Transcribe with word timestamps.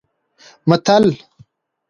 متل 0.69 1.05